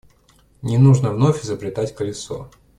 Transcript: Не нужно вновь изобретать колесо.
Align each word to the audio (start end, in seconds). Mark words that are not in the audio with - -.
Не 0.63 0.79
нужно 0.79 1.11
вновь 1.13 1.43
изобретать 1.45 1.93
колесо. 1.93 2.49